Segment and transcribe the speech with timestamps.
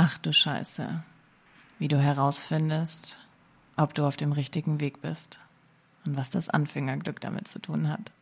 [0.00, 1.02] Ach du Scheiße.
[1.80, 3.18] Wie du herausfindest,
[3.76, 5.40] ob du auf dem richtigen Weg bist
[6.06, 8.12] und was das Anfängerglück damit zu tun hat.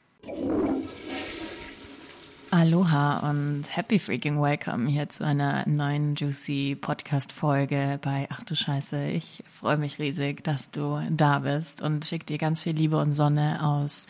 [2.51, 8.57] Aloha und happy freaking welcome hier zu einer neuen juicy Podcast Folge bei Ach du
[8.57, 9.09] Scheiße.
[9.09, 13.13] Ich freue mich riesig, dass du da bist und schicke dir ganz viel Liebe und
[13.13, 14.07] Sonne aus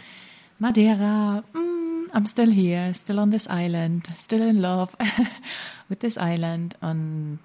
[0.60, 1.42] Madeira.
[1.52, 1.65] Mm,
[2.12, 4.96] I'm still here, still on this island, still in love
[5.88, 6.77] with this island.
[6.80, 7.41] Und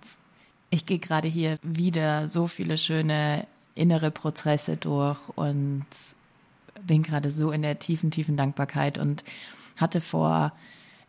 [0.69, 5.85] ich gehe gerade hier wieder so viele schöne innere Prozesse durch und
[6.85, 9.23] bin gerade so in der tiefen, tiefen Dankbarkeit und
[9.77, 10.53] hatte vor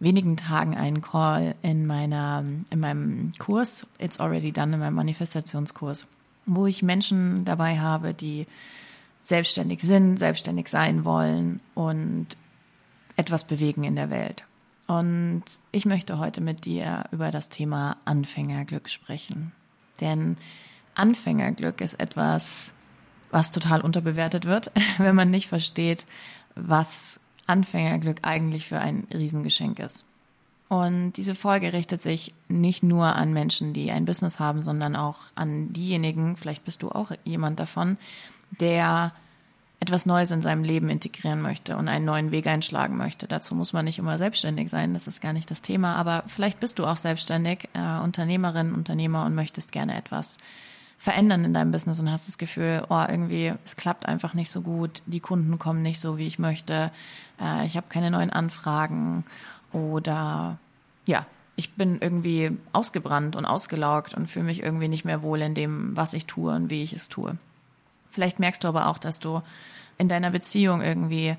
[0.01, 6.09] wenigen Tagen einen Call in meiner, in meinem Kurs, It's Already Done, in meinem Manifestationskurs,
[6.47, 8.47] wo ich Menschen dabei habe, die
[9.21, 12.27] selbstständig sind, selbstständig sein wollen und
[13.17, 14.45] etwas bewegen in der Welt.
[14.87, 19.53] Und ich möchte heute mit dir über das Thema Anfängerglück sprechen.
[20.01, 20.37] Denn
[20.95, 22.75] Anfängerglück ist etwas,
[23.31, 26.07] was total unterbewertet wird, wenn man nicht versteht,
[26.55, 30.05] was Anfängerglück eigentlich für ein Riesengeschenk ist.
[30.69, 35.19] Und diese Folge richtet sich nicht nur an Menschen, die ein Business haben, sondern auch
[35.35, 37.99] an diejenigen, vielleicht bist du auch jemand davon,
[38.59, 39.13] der
[39.83, 43.27] etwas Neues in seinem Leben integrieren möchte und einen neuen Weg einschlagen möchte.
[43.27, 46.61] Dazu muss man nicht immer selbstständig sein, das ist gar nicht das Thema, aber vielleicht
[46.61, 50.39] bist du auch selbstständig, äh, Unternehmerin, Unternehmer und möchtest gerne etwas
[50.99, 54.61] verändern in deinem Business und hast das Gefühl, oh, irgendwie, es klappt einfach nicht so
[54.61, 56.93] gut, die Kunden kommen nicht so, wie ich möchte,
[57.41, 59.25] äh, ich habe keine neuen Anfragen
[59.73, 60.59] oder
[61.09, 65.57] ja, ich bin irgendwie ausgebrannt und ausgelaugt und fühle mich irgendwie nicht mehr wohl in
[65.57, 67.37] dem, was ich tue und wie ich es tue.
[68.13, 69.43] Vielleicht merkst du aber auch, dass du
[69.99, 71.37] in deiner Beziehung irgendwie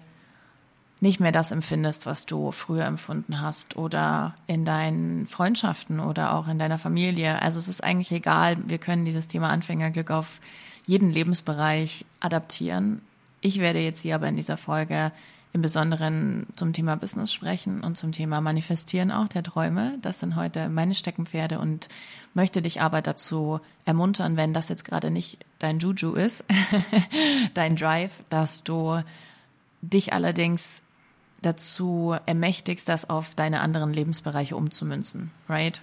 [1.00, 6.48] nicht mehr das empfindest, was du früher empfunden hast oder in deinen Freundschaften oder auch
[6.48, 7.42] in deiner Familie.
[7.42, 10.40] Also es ist eigentlich egal, wir können dieses Thema Anfängerglück auf
[10.86, 13.02] jeden Lebensbereich adaptieren.
[13.42, 15.12] Ich werde jetzt hier aber in dieser Folge
[15.54, 19.98] im Besonderen zum Thema Business sprechen und zum Thema Manifestieren auch der Träume.
[20.02, 21.90] Das sind heute meine Steckenpferde und
[22.34, 26.44] möchte dich aber dazu ermuntern, wenn das jetzt gerade nicht dein Juju ist,
[27.54, 29.04] dein Drive, dass du
[29.82, 30.82] dich allerdings
[31.44, 35.82] dazu ermächtigst, das auf deine anderen Lebensbereiche umzumünzen, right?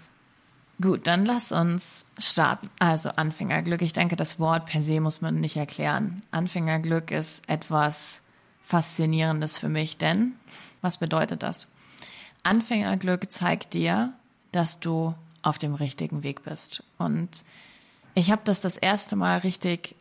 [0.81, 2.70] Gut, dann lass uns starten.
[2.78, 3.82] Also Anfängerglück.
[3.82, 6.22] Ich denke, das Wort per se muss man nicht erklären.
[6.31, 8.22] Anfängerglück ist etwas
[8.70, 10.34] Faszinierendes für mich, denn
[10.81, 11.66] was bedeutet das?
[12.44, 14.12] Anfängerglück zeigt dir,
[14.53, 16.84] dass du auf dem richtigen Weg bist.
[16.97, 17.44] Und
[18.14, 19.97] ich habe das das erste Mal richtig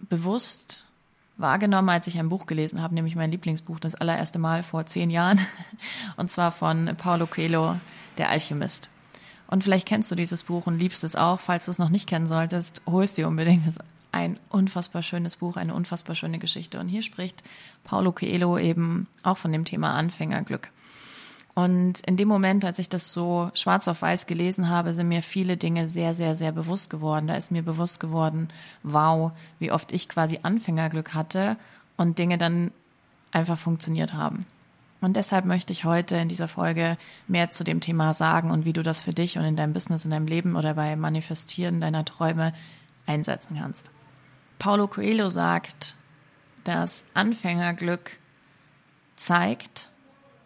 [0.00, 0.86] bewusst
[1.36, 5.10] wahrgenommen, als ich ein Buch gelesen habe, nämlich mein Lieblingsbuch, das allererste Mal vor zehn
[5.10, 5.38] Jahren,
[6.16, 7.76] und zwar von Paulo Coelho,
[8.16, 8.88] Der Alchemist.
[9.46, 11.38] Und vielleicht kennst du dieses Buch und liebst es auch.
[11.38, 13.66] Falls du es noch nicht kennen solltest, hol es dir unbedingt.
[13.66, 13.78] Ist
[14.12, 16.80] ein unfassbar schönes Buch, eine unfassbar schöne Geschichte.
[16.80, 17.42] Und hier spricht
[17.84, 20.70] Paulo Coelho eben auch von dem Thema Anfängerglück.
[21.54, 25.22] Und in dem Moment, als ich das so schwarz auf weiß gelesen habe, sind mir
[25.22, 27.26] viele Dinge sehr, sehr, sehr bewusst geworden.
[27.26, 28.48] Da ist mir bewusst geworden,
[28.82, 31.56] wow, wie oft ich quasi Anfängerglück hatte
[31.96, 32.72] und Dinge dann
[33.32, 34.44] einfach funktioniert haben.
[35.00, 38.72] Und deshalb möchte ich heute in dieser Folge mehr zu dem Thema sagen und wie
[38.74, 42.04] du das für dich und in deinem Business, in deinem Leben oder bei Manifestieren deiner
[42.04, 42.52] Träume
[43.06, 43.90] einsetzen kannst.
[44.58, 45.96] Paulo Coelho sagt,
[46.64, 48.18] dass Anfängerglück
[49.16, 49.90] zeigt,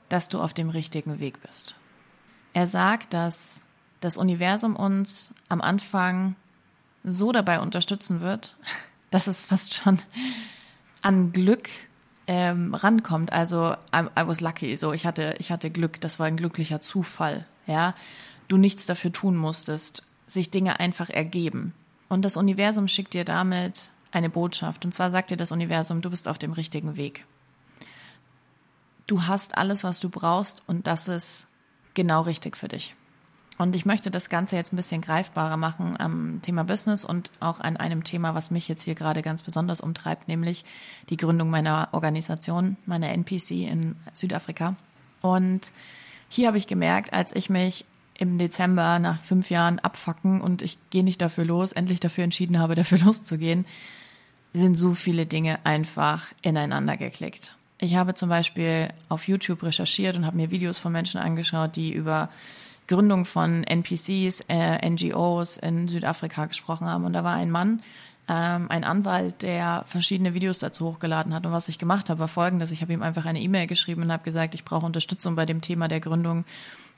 [0.09, 1.75] dass du auf dem richtigen Weg bist.
[2.53, 3.65] Er sagt, dass
[4.01, 6.35] das Universum uns am Anfang
[7.05, 8.57] so dabei unterstützen wird,
[9.11, 9.99] dass es fast schon
[11.03, 11.69] an Glück
[12.27, 13.33] ähm, rankommt.
[13.33, 16.81] Also I, I was lucky, so ich hatte ich hatte Glück, das war ein glücklicher
[16.81, 17.95] Zufall, ja.
[18.49, 21.73] Du nichts dafür tun musstest, sich Dinge einfach ergeben.
[22.09, 24.85] Und das Universum schickt dir damit eine Botschaft.
[24.85, 27.25] Und zwar sagt dir das Universum, du bist auf dem richtigen Weg
[29.11, 31.49] du hast alles, was du brauchst und das ist
[31.95, 32.95] genau richtig für dich.
[33.59, 37.61] Und ich möchte das Ganze jetzt ein bisschen greifbarer machen am Thema Business und auch
[37.61, 40.65] an einem Thema, was mich jetzt hier gerade ganz besonders umtreibt, nämlich
[41.11, 44.77] die Gründung meiner Organisation, meiner NPC in Südafrika.
[45.21, 45.73] Und
[46.29, 47.85] hier habe ich gemerkt, als ich mich
[48.17, 52.59] im Dezember nach fünf Jahren abfacken und ich gehe nicht dafür los, endlich dafür entschieden
[52.59, 53.67] habe, dafür loszugehen,
[54.53, 57.55] sind so viele Dinge einfach ineinander geklickt.
[57.79, 61.93] Ich habe zum Beispiel auf YouTube recherchiert und habe mir Videos von Menschen angeschaut, die
[61.93, 62.29] über
[62.89, 67.05] Gründung von NPCs, äh, NGOs in Südafrika gesprochen haben.
[67.05, 67.83] Und da war ein Mann,
[68.29, 71.47] ähm, ein Anwalt, der verschiedene Videos dazu hochgeladen hat.
[71.47, 72.71] Und was ich gemacht habe, war folgendes.
[72.71, 75.61] Ich habe ihm einfach eine E-Mail geschrieben und habe gesagt, ich brauche Unterstützung bei dem
[75.61, 76.45] Thema der Gründung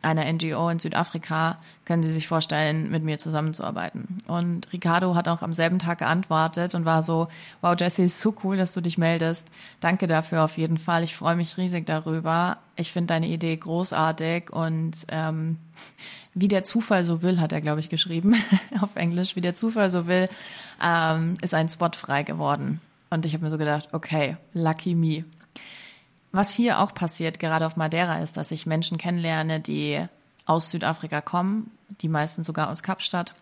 [0.02, 4.18] einer NGO in Südafrika, können Sie sich vorstellen, mit mir zusammenzuarbeiten.
[4.26, 7.28] Und Ricardo hat auch am selben Tag geantwortet und war so,
[7.60, 9.48] wow, Jesse, ist so cool, dass du dich meldest.
[9.80, 11.02] Danke dafür auf jeden Fall.
[11.02, 12.58] Ich freue mich riesig darüber.
[12.76, 15.58] Ich finde deine Idee großartig und ähm,
[16.34, 18.34] wie der Zufall so will, hat er, glaube ich, geschrieben
[18.80, 19.36] auf Englisch.
[19.36, 20.28] Wie der Zufall so will,
[20.82, 22.80] ähm, ist ein Spot frei geworden.
[23.10, 25.24] Und ich habe mir so gedacht, okay, lucky me.
[26.32, 30.04] Was hier auch passiert, gerade auf Madeira, ist, dass ich Menschen kennenlerne, die
[30.46, 31.70] aus Südafrika kommen,
[32.00, 33.34] die meisten sogar aus Kapstadt.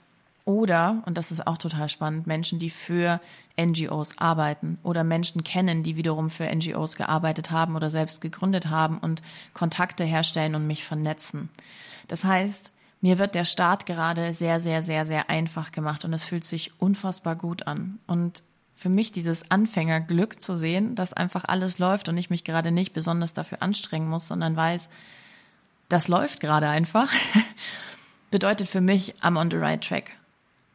[0.45, 3.21] Oder, und das ist auch total spannend, Menschen, die für
[3.59, 8.99] NGOs arbeiten oder Menschen kennen, die wiederum für NGOs gearbeitet haben oder selbst gegründet haben
[8.99, 9.23] und
[9.55, 11.51] Kontakte herstellen und mich vernetzen.
[12.09, 16.25] Das heißt, mir wird der Start gerade sehr, sehr, sehr, sehr einfach gemacht und es
[16.25, 17.99] fühlt sich unfassbar gut an.
[18.07, 18.43] Und
[18.81, 22.95] für mich dieses Anfängerglück zu sehen, dass einfach alles läuft und ich mich gerade nicht
[22.95, 24.89] besonders dafür anstrengen muss, sondern weiß,
[25.91, 27.13] das läuft gerade einfach,
[28.31, 30.13] bedeutet für mich, I'm on the right track.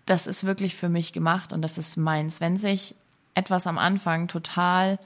[0.05, 2.41] Das ist wirklich für mich gemacht und das ist meins.
[2.41, 2.93] Wenn sich
[3.33, 4.99] etwas am Anfang total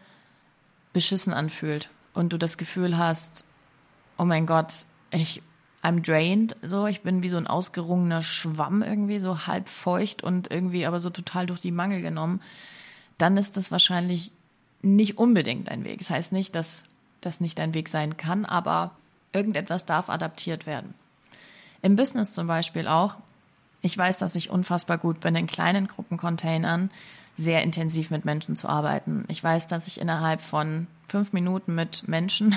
[0.92, 3.46] beschissen anfühlt und du das Gefühl hast,
[4.18, 4.74] oh mein Gott,
[5.12, 5.42] ich
[5.82, 10.52] I'm drained, so ich bin wie so ein ausgerungener Schwamm irgendwie so halb feucht und
[10.52, 12.42] irgendwie aber so total durch die Mangel genommen,
[13.20, 14.32] dann ist das wahrscheinlich
[14.82, 16.00] nicht unbedingt dein Weg.
[16.00, 16.86] Das heißt nicht, dass
[17.22, 18.92] das nicht dein Weg sein kann, aber
[19.34, 20.96] irgendetwas darf adaptiert werden.
[21.82, 23.16] Im Business zum Beispiel auch.
[23.82, 26.90] Ich weiß, dass ich unfassbar gut bin, in kleinen Gruppencontainern
[27.38, 29.24] sehr intensiv mit Menschen zu arbeiten.
[29.30, 32.56] Ich weiß, dass ich innerhalb von fünf Minuten mit Menschen,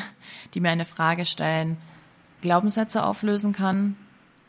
[0.55, 1.77] die mir eine Frage stellen,
[2.41, 3.97] Glaubenssätze auflösen kann,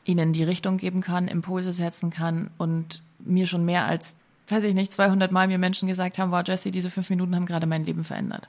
[0.06, 4.18] ihnen die Richtung geben kann, Impulse setzen kann und mir schon mehr als
[4.48, 7.45] weiß ich nicht, 200 Mal mir Menschen gesagt haben, wow, Jesse, diese fünf Minuten haben
[7.45, 8.48] gerade mein Leben verändert.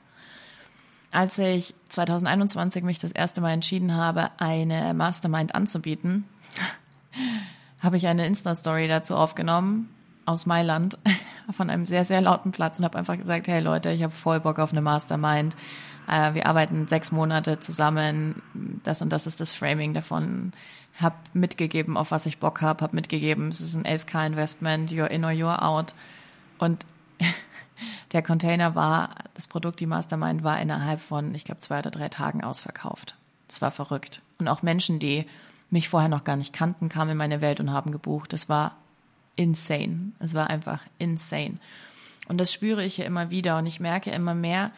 [1.11, 6.25] Als ich 2021 mich das erste Mal entschieden habe, eine Mastermind anzubieten,
[7.81, 9.89] habe ich eine Insta-Story dazu aufgenommen
[10.27, 10.99] aus Mailand
[11.51, 14.41] von einem sehr, sehr lauten Platz und habe einfach gesagt, hey Leute, ich habe voll
[14.41, 15.55] Bock auf eine Mastermind.
[16.09, 18.43] Äh, wir arbeiten sechs Monate zusammen.
[18.83, 20.53] Das und das ist das Framing davon
[21.01, 25.25] habe mitgegeben, auf was ich Bock habe, habe mitgegeben, es ist ein 11k-Investment, you're in
[25.25, 25.95] or you're out.
[26.59, 26.87] Und
[28.13, 32.09] der Container war, das Produkt, die Mastermind, war innerhalb von, ich glaube, zwei oder drei
[32.09, 33.17] Tagen ausverkauft.
[33.49, 34.23] Das war verrückt.
[34.39, 35.27] Und auch Menschen, die
[35.71, 38.33] mich vorher noch gar nicht kannten, kamen in meine Welt und haben gebucht.
[38.33, 38.77] Das war
[39.37, 40.13] insane.
[40.19, 41.59] Es war einfach insane.
[42.29, 44.71] Und das spüre ich hier immer wieder und ich merke immer mehr,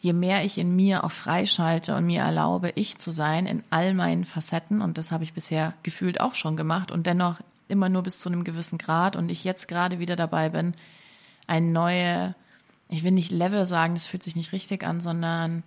[0.00, 3.94] je mehr ich in mir auch freischalte und mir erlaube, ich zu sein in all
[3.94, 8.02] meinen Facetten, und das habe ich bisher gefühlt auch schon gemacht und dennoch immer nur
[8.02, 10.74] bis zu einem gewissen Grad und ich jetzt gerade wieder dabei bin,
[11.46, 12.34] ein neue,
[12.88, 15.62] ich will nicht Level sagen, das fühlt sich nicht richtig an, sondern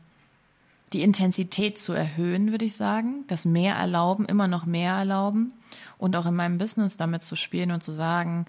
[0.94, 5.54] die Intensität zu erhöhen, würde ich sagen, das mehr erlauben, immer noch mehr erlauben
[5.98, 8.46] und auch in meinem Business damit zu spielen und zu sagen,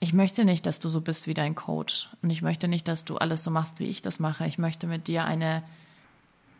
[0.00, 2.08] ich möchte nicht, dass du so bist wie dein Coach.
[2.22, 4.46] Und ich möchte nicht, dass du alles so machst, wie ich das mache.
[4.46, 5.62] Ich möchte mit dir eine,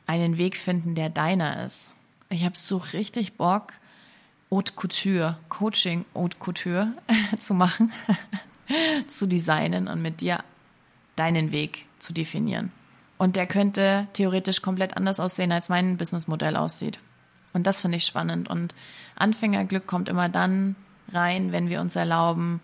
[0.07, 1.95] einen Weg finden, der deiner ist.
[2.31, 3.73] Ich habe so richtig Bock,
[4.51, 6.93] Haute Couture, Coaching Haute Couture
[7.39, 7.93] zu machen,
[9.09, 10.43] zu designen und mit dir
[11.17, 12.73] deinen Weg zu definieren.
[13.19, 16.99] Und der könnte theoretisch komplett anders aussehen, als mein Businessmodell aussieht.
[17.53, 18.49] Und das finde ich spannend.
[18.49, 18.75] Und
[19.17, 20.77] Anfängerglück kommt immer dann
[21.13, 22.61] rein, wenn wir uns erlauben,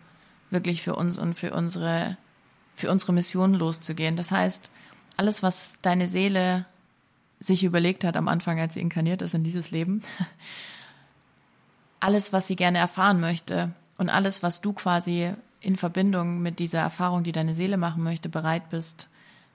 [0.50, 2.16] wirklich für uns und für unsere,
[2.76, 4.16] für unsere Mission loszugehen.
[4.16, 4.70] Das heißt,
[5.16, 6.66] alles, was deine Seele
[7.40, 10.02] sich überlegt hat am Anfang, als sie inkarniert ist in dieses Leben,
[12.00, 16.80] alles, was sie gerne erfahren möchte und alles, was du quasi in Verbindung mit dieser
[16.80, 19.08] Erfahrung, die deine Seele machen möchte, bereit bist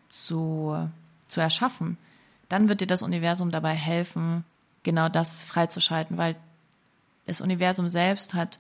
[0.08, 0.90] zu,
[1.28, 1.98] zu erschaffen,
[2.48, 4.44] dann wird dir das Universum dabei helfen,
[4.90, 6.36] genau das freizuschalten, weil
[7.28, 8.58] das Universum selbst hat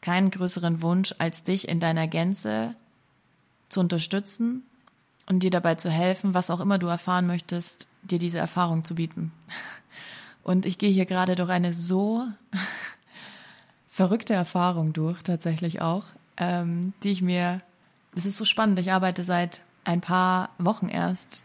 [0.00, 2.74] keinen größeren Wunsch, als dich in deiner Gänze
[3.68, 4.62] zu unterstützen
[5.26, 8.94] und dir dabei zu helfen, was auch immer du erfahren möchtest, dir diese Erfahrung zu
[8.94, 9.32] bieten.
[10.42, 12.24] Und ich gehe hier gerade durch eine so
[13.86, 16.04] verrückte Erfahrung durch, tatsächlich auch,
[16.38, 17.58] ähm, die ich mir,
[18.14, 21.42] es ist so spannend, ich arbeite seit ein paar Wochen erst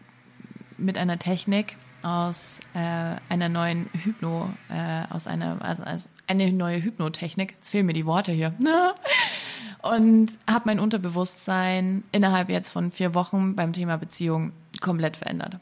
[0.77, 6.81] mit einer Technik, aus äh, einer neuen Hypno, äh, aus einer, also, also eine neue
[6.81, 7.53] Hypnotechnik.
[7.53, 8.53] Jetzt fehlen mir die Worte hier.
[9.81, 15.57] Und habe mein Unterbewusstsein innerhalb jetzt von vier Wochen beim Thema Beziehung komplett verändert.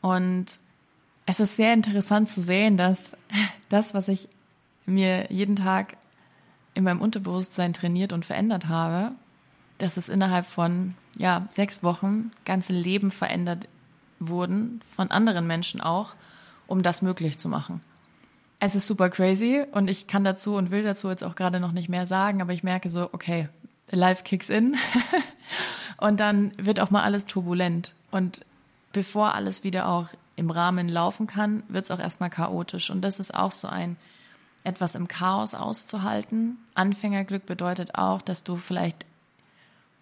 [0.00, 0.46] Und
[1.26, 3.16] es ist sehr interessant zu sehen, dass
[3.68, 4.28] das, was ich
[4.84, 5.96] mir jeden Tag
[6.74, 9.12] in meinem Unterbewusstsein trainiert und verändert habe,
[9.78, 13.68] dass es innerhalb von ja sechs Wochen ganze Leben verändert
[14.28, 16.14] wurden, von anderen Menschen auch,
[16.66, 17.80] um das möglich zu machen.
[18.60, 21.72] Es ist super crazy und ich kann dazu und will dazu jetzt auch gerade noch
[21.72, 23.48] nicht mehr sagen, aber ich merke so, okay,
[23.90, 24.76] life kicks in
[25.96, 28.44] und dann wird auch mal alles turbulent und
[28.92, 33.20] bevor alles wieder auch im Rahmen laufen kann, wird es auch erstmal chaotisch und das
[33.20, 33.96] ist auch so ein
[34.64, 36.56] etwas im Chaos auszuhalten.
[36.74, 39.06] Anfängerglück bedeutet auch, dass du vielleicht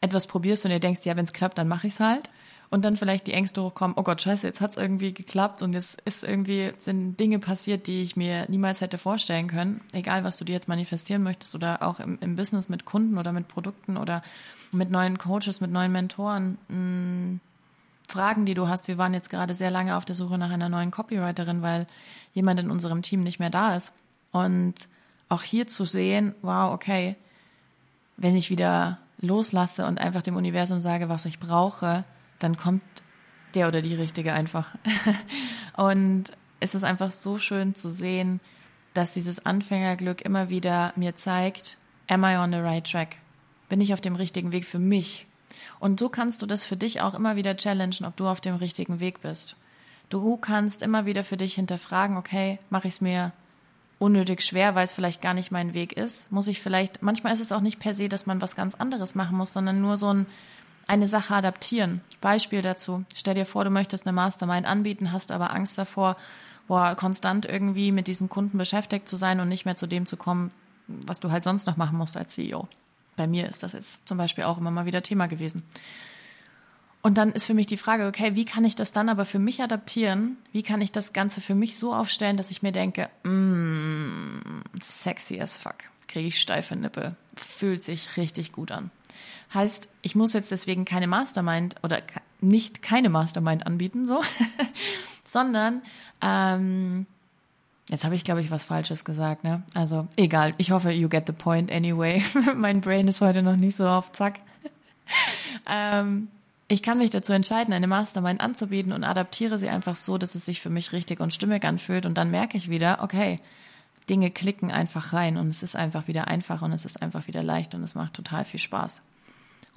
[0.03, 2.29] etwas probierst und dir denkst, ja, wenn es klappt, dann mache ich es halt
[2.71, 6.01] und dann vielleicht die Ängste hochkommen, oh Gott, scheiße, jetzt hat's irgendwie geklappt und jetzt
[6.03, 9.81] ist irgendwie, sind Dinge passiert, die ich mir niemals hätte vorstellen können.
[9.93, 13.33] Egal, was du dir jetzt manifestieren möchtest oder auch im, im Business mit Kunden oder
[13.33, 14.23] mit Produkten oder
[14.71, 16.59] mit neuen Coaches, mit neuen Mentoren.
[16.69, 17.41] Mh, hm,
[18.11, 18.89] Fragen, die du hast.
[18.89, 21.87] Wir waren jetzt gerade sehr lange auf der Suche nach einer neuen Copywriterin, weil
[22.35, 23.93] jemand in unserem Team nicht mehr da ist.
[24.33, 24.75] Und
[25.29, 27.15] auch hier zu sehen, wow, okay,
[28.17, 32.05] wenn ich wieder loslasse und einfach dem Universum sage, was ich brauche,
[32.41, 32.83] dann kommt
[33.55, 34.75] der oder die Richtige einfach.
[35.77, 36.25] und
[36.59, 38.41] es ist einfach so schön zu sehen,
[38.95, 41.79] dass dieses Anfängerglück immer wieder mir zeigt,
[42.09, 43.17] am I on the right track?
[43.69, 45.27] Bin ich auf dem richtigen Weg für mich?
[45.79, 48.57] Und so kannst du das für dich auch immer wieder challengen, ob du auf dem
[48.57, 49.57] richtigen Weg bist.
[50.09, 53.33] Du kannst immer wieder für dich hinterfragen, okay, mache ich es mir
[54.01, 56.33] unnötig schwer, weil es vielleicht gar nicht mein Weg ist?
[56.33, 59.15] Muss ich vielleicht, manchmal ist es auch nicht per se, dass man was ganz anderes
[59.15, 60.27] machen muss, sondern nur so ein
[60.91, 62.01] eine Sache adaptieren.
[62.21, 63.05] Beispiel dazu.
[63.15, 66.17] Stell dir vor, du möchtest eine Mastermind anbieten, hast aber Angst davor,
[66.67, 70.17] boah, konstant irgendwie mit diesen Kunden beschäftigt zu sein und nicht mehr zu dem zu
[70.17, 70.51] kommen,
[70.89, 72.67] was du halt sonst noch machen musst als CEO.
[73.15, 75.63] Bei mir ist das jetzt zum Beispiel auch immer mal wieder Thema gewesen.
[77.03, 79.39] Und dann ist für mich die Frage, okay, wie kann ich das dann aber für
[79.39, 80.39] mich adaptieren?
[80.51, 85.41] Wie kann ich das Ganze für mich so aufstellen, dass ich mir denke, mm, sexy
[85.41, 85.77] as fuck,
[86.09, 88.91] kriege ich steife Nippel, fühlt sich richtig gut an.
[89.53, 92.03] Heißt, ich muss jetzt deswegen keine Mastermind oder
[92.41, 94.23] nicht keine Mastermind anbieten, so,
[95.25, 95.83] sondern
[96.21, 97.07] ähm,
[97.89, 99.63] jetzt habe ich, glaube ich, was Falsches gesagt, ne?
[99.75, 102.23] Also egal, ich hoffe, you get the point anyway.
[102.57, 104.41] mein Brain ist heute noch nicht so auf Zack.
[105.69, 106.29] ähm,
[106.69, 110.47] ich kann mich dazu entscheiden, eine Mastermind anzubieten und adaptiere sie einfach so, dass es
[110.47, 112.07] sich für mich richtig und stimmig anfühlt.
[112.07, 113.41] Und dann merke ich wieder, okay,
[114.09, 117.43] Dinge klicken einfach rein und es ist einfach wieder einfach und es ist einfach wieder
[117.43, 119.03] leicht und es macht total viel Spaß.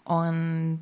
[0.03, 0.81] Und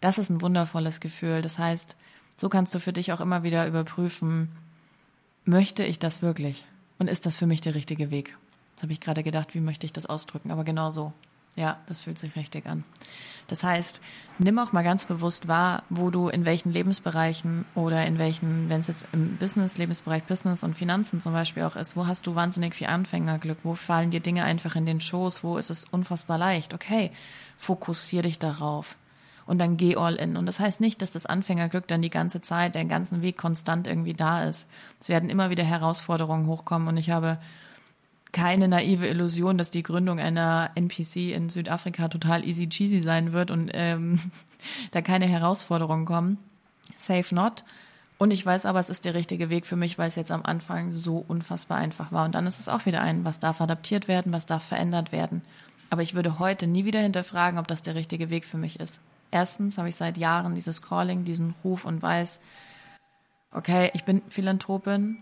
[0.00, 1.42] das ist ein wundervolles Gefühl.
[1.42, 1.96] Das heißt,
[2.36, 4.50] so kannst du für dich auch immer wieder überprüfen,
[5.44, 6.64] möchte ich das wirklich?
[6.98, 8.36] Und ist das für mich der richtige Weg?
[8.72, 11.12] Jetzt habe ich gerade gedacht, wie möchte ich das ausdrücken, aber genau so.
[11.56, 12.84] Ja, das fühlt sich richtig an.
[13.48, 14.00] Das heißt,
[14.38, 18.80] nimm auch mal ganz bewusst wahr, wo du in welchen Lebensbereichen oder in welchen, wenn
[18.80, 22.34] es jetzt im Business, Lebensbereich Business und Finanzen zum Beispiel auch ist, wo hast du
[22.34, 26.38] wahnsinnig viel Anfängerglück, wo fallen dir Dinge einfach in den Schoß, wo ist es unfassbar
[26.38, 26.72] leicht.
[26.72, 27.10] Okay,
[27.58, 28.96] fokussier dich darauf
[29.46, 30.36] und dann geh all in.
[30.36, 33.86] Und das heißt nicht, dass das Anfängerglück dann die ganze Zeit, den ganzen Weg konstant
[33.86, 34.70] irgendwie da ist.
[35.00, 37.38] Es werden immer wieder Herausforderungen hochkommen und ich habe
[38.32, 43.50] keine naive Illusion, dass die Gründung einer NPC in Südafrika total easy cheesy sein wird
[43.50, 44.20] und ähm,
[44.90, 46.38] da keine Herausforderungen kommen.
[46.96, 47.64] Safe not.
[48.18, 50.44] Und ich weiß aber, es ist der richtige Weg für mich, weil es jetzt am
[50.44, 52.24] Anfang so unfassbar einfach war.
[52.24, 55.42] Und dann ist es auch wieder ein, was darf adaptiert werden, was darf verändert werden.
[55.90, 59.00] Aber ich würde heute nie wieder hinterfragen, ob das der richtige Weg für mich ist.
[59.30, 62.40] Erstens habe ich seit Jahren dieses Calling, diesen Ruf und weiß,
[63.50, 65.18] okay, ich bin Philanthropin.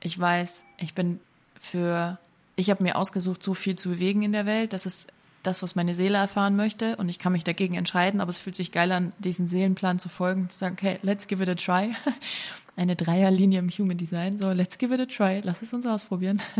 [0.00, 1.18] Ich weiß, ich bin
[1.58, 2.18] für
[2.56, 4.72] ich habe mir ausgesucht, so viel zu bewegen in der Welt.
[4.72, 5.08] Das ist
[5.42, 6.96] das, was meine Seele erfahren möchte.
[6.96, 10.08] Und ich kann mich dagegen entscheiden, aber es fühlt sich geil an, diesen Seelenplan zu
[10.08, 11.92] folgen, zu sagen, okay, let's give it a try.
[12.76, 16.42] Eine Dreierlinie im Human Design, so let's give it a try, lass es uns ausprobieren.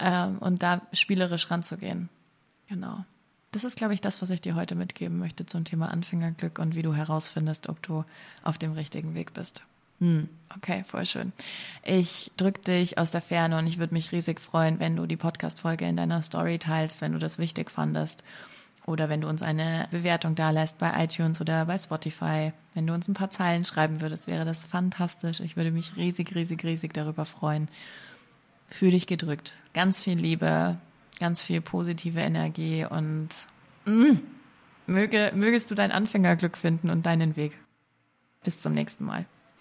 [0.00, 2.08] Ähm, und da spielerisch ranzugehen.
[2.68, 3.04] Genau.
[3.52, 6.74] Das ist, glaube ich, das, was ich dir heute mitgeben möchte zum Thema Anfängerglück und
[6.74, 8.04] wie du herausfindest, ob du
[8.42, 9.62] auf dem richtigen Weg bist.
[10.00, 11.32] Hm, okay, voll schön.
[11.84, 15.16] Ich drück dich aus der Ferne und ich würde mich riesig freuen, wenn du die
[15.16, 18.24] Podcast-Folge in deiner Story teilst, wenn du das wichtig fandest.
[18.86, 22.52] Oder wenn du uns eine Bewertung da lässt bei iTunes oder bei Spotify.
[22.74, 25.40] Wenn du uns ein paar Zeilen schreiben würdest, wäre das fantastisch.
[25.40, 27.68] Ich würde mich riesig, riesig, riesig darüber freuen.
[28.70, 29.54] Fühl dich gedrückt.
[29.74, 30.78] Ganz viel Liebe,
[31.18, 33.28] ganz viel positive Energie und
[33.84, 34.16] mm,
[34.86, 37.52] möge, mögest du dein Anfängerglück finden und deinen Weg.
[38.42, 39.26] Bis zum nächsten Mal.